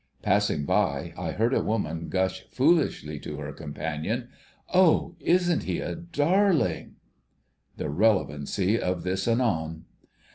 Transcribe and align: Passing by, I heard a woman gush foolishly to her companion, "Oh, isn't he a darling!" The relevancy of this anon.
Passing 0.23 0.65
by, 0.65 1.13
I 1.15 1.31
heard 1.33 1.53
a 1.53 1.61
woman 1.61 2.09
gush 2.09 2.45
foolishly 2.49 3.19
to 3.19 3.37
her 3.37 3.51
companion, 3.53 4.29
"Oh, 4.73 5.15
isn't 5.19 5.61
he 5.65 5.79
a 5.79 5.93
darling!" 5.95 6.95
The 7.77 7.87
relevancy 7.91 8.79
of 8.79 9.03
this 9.03 9.27
anon. 9.27 9.85